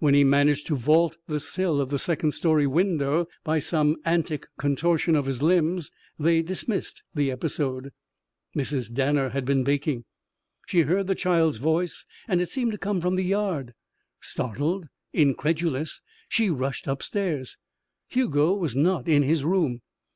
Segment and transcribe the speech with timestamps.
[0.00, 4.48] When he managed to vault the sill of the second story window by some antic
[4.58, 7.92] contortion of his limbs, they dismissed the episode.
[8.56, 8.92] Mrs.
[8.92, 10.06] Danner had been baking.
[10.66, 13.74] She heard the child's voice and it seemed to come from the yard.
[14.20, 17.56] Startled, incredulous, she rushed upstairs.
[18.08, 19.82] Hugo was not in his room.